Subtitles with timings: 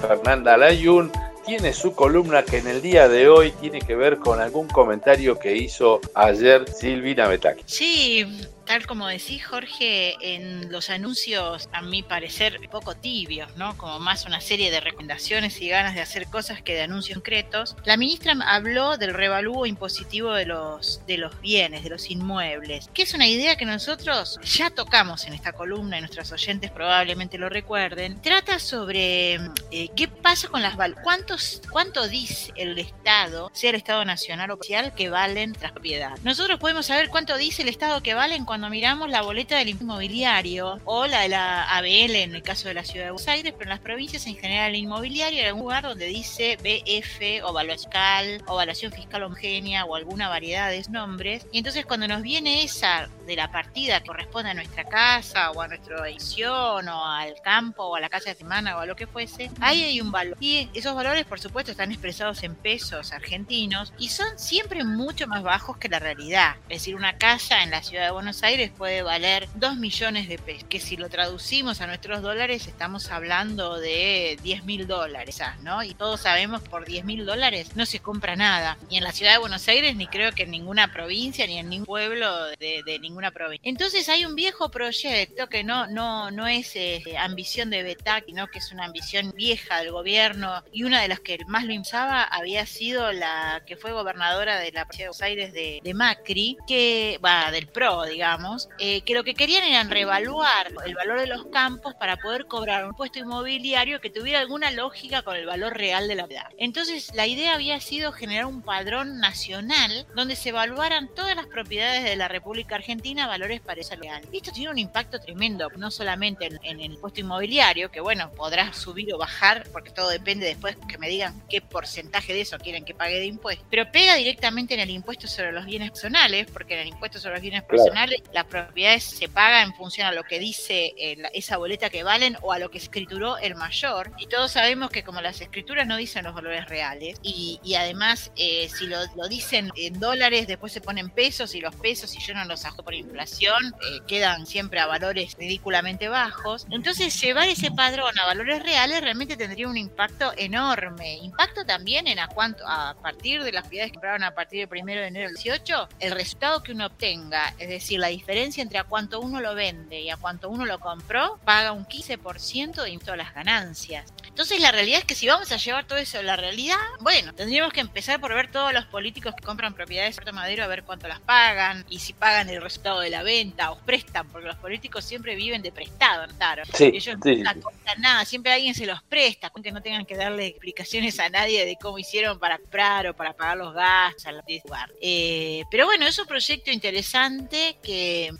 [0.00, 1.10] Fernanda Layun
[1.44, 5.38] tiene su columna que en el día de hoy tiene que ver con algún comentario
[5.38, 7.62] que hizo ayer Silvina Betaki.
[7.66, 8.26] Sí,
[8.70, 13.76] tal como decís, Jorge, en los anuncios, a mi parecer, poco tibios, ¿no?
[13.76, 17.74] Como más una serie de recomendaciones y ganas de hacer cosas que de anuncios concretos.
[17.84, 23.02] La ministra habló del revalúo impositivo de los, de los bienes, de los inmuebles, que
[23.02, 27.48] es una idea que nosotros ya tocamos en esta columna y nuestros oyentes probablemente lo
[27.48, 28.22] recuerden.
[28.22, 29.34] Trata sobre
[29.72, 34.54] eh, qué pasa con las cuántos cuánto dice el Estado, sea el Estado nacional o
[34.54, 36.16] oficial, que valen tras propiedad.
[36.22, 39.70] Nosotros podemos saber cuánto dice el Estado que valen cuando cuando miramos la boleta del
[39.70, 43.54] inmobiliario o la de la ABL en el caso de la ciudad de Buenos Aires,
[43.56, 47.48] pero en las provincias en general el inmobiliario en algún lugar donde dice BF o
[47.52, 51.46] evaluación fiscal o evaluación fiscal homogénea o alguna variedad de nombres.
[51.52, 55.62] Y entonces cuando nos viene esa de la partida que corresponde a nuestra casa o
[55.62, 58.94] a nuestra edición o al campo o a la casa de semana o a lo
[58.94, 60.36] que fuese, ahí hay un valor.
[60.38, 65.42] Y esos valores por supuesto están expresados en pesos argentinos y son siempre mucho más
[65.42, 66.56] bajos que la realidad.
[66.68, 70.36] Es decir, una casa en la ciudad de Buenos Aires puede valer 2 millones de
[70.36, 75.84] pesos, que si lo traducimos a nuestros dólares estamos hablando de 10 mil dólares, ¿no?
[75.84, 79.34] Y todos sabemos por 10 mil dólares no se compra nada, ni en la ciudad
[79.34, 83.30] de Buenos Aires, ni creo que en ninguna provincia, ni en ningún pueblo de, ninguna
[83.30, 83.68] provincia.
[83.68, 88.48] Entonces hay un viejo proyecto que no, no, no es eh, ambición de Betac, sino
[88.48, 92.24] que es una ambición vieja del gobierno y una de las que más lo impulsaba
[92.24, 97.20] había sido la que fue gobernadora de la provincia de Buenos Aires de Macri, que
[97.24, 98.39] va del PRO, digamos
[98.78, 102.84] eh, que lo que querían era revaluar el valor de los campos para poder cobrar
[102.84, 106.46] un puesto inmobiliario que tuviera alguna lógica con el valor real de la propiedad.
[106.58, 112.04] Entonces, la idea había sido generar un padrón nacional donde se evaluaran todas las propiedades
[112.04, 114.22] de la República Argentina a valores para esa legal.
[114.32, 119.12] Esto tiene un impacto tremendo, no solamente en, el puesto inmobiliario, que bueno, podrá subir
[119.14, 122.94] o bajar, porque todo depende después que me digan qué porcentaje de eso quieren que
[122.94, 126.80] pague de impuestos, pero pega directamente en el impuesto sobre los bienes personales, porque en
[126.80, 130.38] el impuesto sobre los bienes personales las propiedades se pagan en función a lo que
[130.38, 134.12] dice eh, esa boleta que valen o a lo que escrituró el mayor.
[134.18, 138.68] Y todos sabemos que como las escrituras no dicen los valores reales y, además eh,
[138.68, 138.98] si lo,
[139.28, 142.82] dicen en dólares, después se ponen pesos y los pesos, si yo no los saco
[142.82, 146.66] por inflación, eh, quedan siempre a valores ridículamente bajos.
[146.70, 151.16] Entonces llevar ese padrón a valores reales realmente tendría un impacto enorme.
[151.18, 154.68] Impacto también en a cuánto, a partir de las propiedades que compraron a partir del
[154.68, 158.78] primero de enero del 18, el resultado que uno obtenga, es decir, la diferencia entre
[158.78, 162.98] a cuánto uno lo vende y a cuánto uno lo compró, paga un 15% de
[162.98, 164.12] todas las ganancias.
[164.40, 167.34] Entonces la realidad es que si vamos a llevar todo eso a la realidad, bueno,
[167.34, 170.66] tendríamos que empezar por ver todos los políticos que compran propiedades de Puerto Madero a
[170.66, 174.46] ver cuánto las pagan y si pagan el resultado de la venta o prestan, porque
[174.46, 176.62] los políticos siempre viven de prestado, claro.
[176.78, 181.20] Ellos no compran nada, siempre alguien se los presta, aunque no tengan que darle explicaciones
[181.20, 184.90] a nadie de cómo hicieron para comprar o para pagar los gastos al lugar.
[185.02, 188.30] Eh, pero bueno, es un proyecto interesante que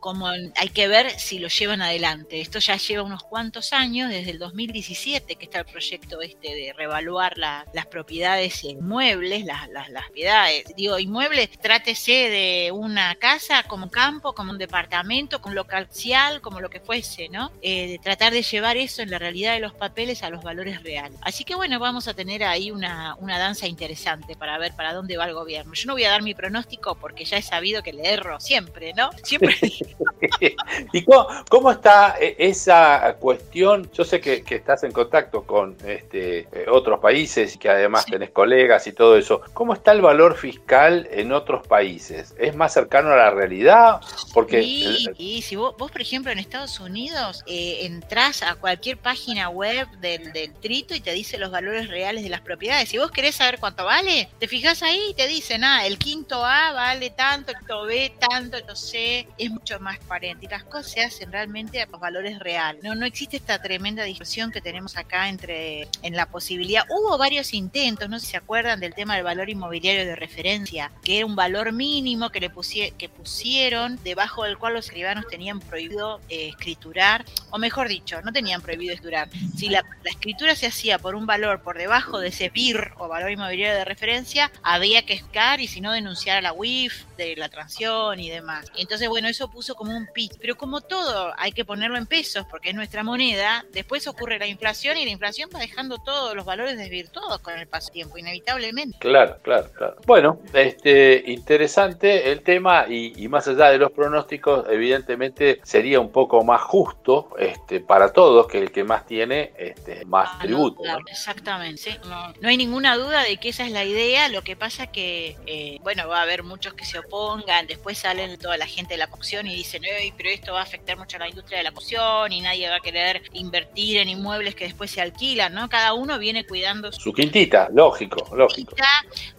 [0.00, 2.40] como hay que ver si lo llevan adelante.
[2.40, 6.72] Esto ya lleva unos cuantos años, desde el 2017 que está el proyecto este de
[6.76, 10.64] revaluar las propiedades inmuebles, las, las, las propiedades.
[10.76, 16.60] Digo, inmuebles, trátese de una casa como campo, como un departamento, con local social, como
[16.60, 17.52] lo que fuese, ¿no?
[17.62, 20.82] Eh, de tratar de llevar eso en la realidad de los papeles a los valores
[20.82, 21.18] reales.
[21.22, 25.16] Así que bueno, vamos a tener ahí una, una danza interesante para ver para dónde
[25.16, 25.74] va el gobierno.
[25.74, 28.94] Yo no voy a dar mi pronóstico porque ya he sabido que le erro siempre,
[28.94, 29.10] ¿no?
[29.22, 29.56] Siempre
[30.92, 31.04] ¿Y
[31.48, 33.90] cómo, está eh, esa cuestión?
[33.92, 38.30] Yo sé que, estás en contacto con este, eh, otros países y que además tenés
[38.30, 39.42] colegas y todo eso.
[39.52, 42.34] ¿Cómo está el valor fiscal en otros países?
[42.38, 44.00] ¿Es más cercano a la realidad?
[44.34, 49.88] Porque sí, si vos, por ejemplo, en Estados Unidos eh, entrás a cualquier página web
[50.00, 52.88] del, trito y te dice los valores reales de las propiedades.
[52.88, 56.44] Si vos querés saber cuánto vale, te fijas ahí y te dicen, ah, el quinto
[56.44, 60.64] A vale tanto, el quinto B tanto, el C es mucho más transparente y las
[60.64, 62.82] cosas se hacen realmente a los valores reales.
[62.82, 66.84] No, no existe esta tremenda discusión que tenemos acá entre en la posibilidad.
[66.88, 70.90] Hubo varios intentos, no sé si se acuerdan del tema del valor inmobiliario de referencia,
[71.04, 72.50] que era un valor mínimo que le
[72.98, 78.32] que pusieron, debajo del cual los escribanos tenían prohibido eh, escriturar, o mejor dicho, no
[78.32, 79.28] tenían prohibido escriturar.
[79.56, 83.30] Si la, escritura se hacía por un valor por debajo de ese BIR o valor
[83.30, 87.48] inmobiliario de referencia, había que escar y si no denunciar a la UIF de la
[87.48, 88.66] transición y demás.
[88.76, 92.06] Entonces, bueno, eso puso puso como un pic, pero como todo hay que ponerlo en
[92.06, 96.34] pesos porque es nuestra moneda, después ocurre la inflación y la inflación va dejando todos
[96.34, 98.98] los valores desvirtuados con el paso del tiempo, inevitablemente.
[98.98, 99.96] Claro, claro, claro.
[100.06, 106.42] Bueno, este interesante el tema y, más allá de los pronósticos, evidentemente sería un poco
[106.44, 110.82] más justo este, para todos que el que más tiene este, más ah, tributo.
[111.08, 114.88] Exactamente, no, no, hay ninguna duda de que esa es la idea, lo que pasa
[114.88, 118.94] que, eh, bueno, va a haber muchos que se opongan, después salen toda la gente
[118.94, 119.82] de la cocción y dicen,
[120.16, 122.76] pero esto va a afectar mucho a la industria de la cocción y nadie va
[122.76, 125.68] a querer invertir en inmuebles que después se alquilan, ¿no?
[125.68, 128.74] Cada uno viene cuidando su, quintita, lógico, lógico.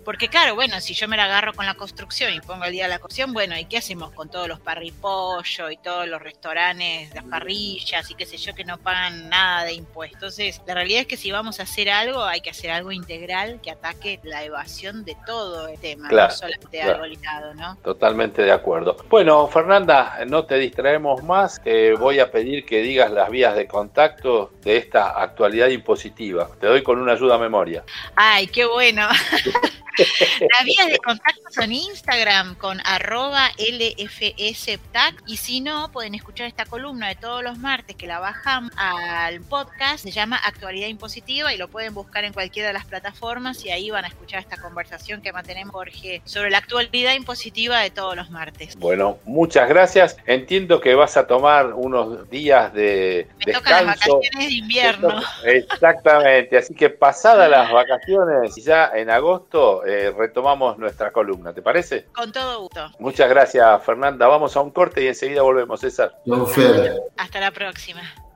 [0.05, 2.83] porque claro, bueno, si yo me la agarro con la construcción y pongo el día
[2.83, 7.13] de la cocción, bueno, ¿y qué hacemos con todos los parripollos y todos los restaurantes,
[7.13, 10.11] las parrillas y qué sé yo que no pagan nada de impuestos?
[10.21, 13.59] Entonces, la realidad es que si vamos a hacer algo, hay que hacer algo integral
[13.61, 17.75] que ataque la evasión de todo el tema, no solamente algo ligado, ¿no?
[17.77, 18.97] Totalmente de acuerdo.
[19.09, 21.61] Bueno, Fernanda, no te distraemos más.
[21.63, 26.49] Te voy a pedir que digas las vías de contacto de esta actualidad impositiva.
[26.59, 27.83] Te doy con una ayuda a memoria.
[28.15, 29.07] Ay, qué bueno.
[29.97, 36.65] Las vías de contacto son Instagram con arroba LFSPTAC y si no, pueden escuchar esta
[36.65, 41.57] columna de todos los martes que la bajan al podcast, se llama Actualidad Impositiva y
[41.57, 45.21] lo pueden buscar en cualquiera de las plataformas y ahí van a escuchar esta conversación
[45.21, 48.75] que mantenemos Jorge sobre la actualidad impositiva de todos los martes.
[48.77, 49.90] Bueno, muchas gracias.
[50.25, 55.21] Entiendo que vas a tomar unos días de Me tocan las vacaciones de invierno.
[55.43, 62.05] Exactamente, así que pasadas las vacaciones, ya en agosto eh, retomamos nuestra columna, ¿te parece?
[62.13, 62.89] Con todo gusto.
[62.99, 64.27] Muchas gracias, Fernanda.
[64.27, 66.13] Vamos a un corte y enseguida volvemos, César.
[67.17, 68.01] Hasta la próxima.